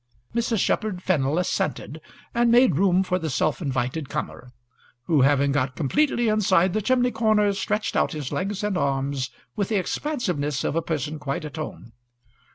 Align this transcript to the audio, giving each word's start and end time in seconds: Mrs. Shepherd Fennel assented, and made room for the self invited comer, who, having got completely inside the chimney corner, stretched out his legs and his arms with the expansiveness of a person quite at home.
Mrs. 0.33 0.57
Shepherd 0.57 1.03
Fennel 1.03 1.37
assented, 1.37 2.01
and 2.33 2.49
made 2.51 2.75
room 2.75 3.03
for 3.03 3.19
the 3.19 3.29
self 3.29 3.61
invited 3.61 4.09
comer, 4.09 4.51
who, 5.03 5.21
having 5.21 5.51
got 5.51 5.75
completely 5.75 6.27
inside 6.27 6.73
the 6.73 6.81
chimney 6.81 7.11
corner, 7.11 7.53
stretched 7.53 7.95
out 7.95 8.13
his 8.13 8.31
legs 8.31 8.63
and 8.63 8.75
his 8.77 8.81
arms 8.81 9.29
with 9.55 9.69
the 9.69 9.75
expansiveness 9.75 10.63
of 10.63 10.75
a 10.75 10.81
person 10.81 11.19
quite 11.19 11.45
at 11.45 11.57
home. 11.57 11.93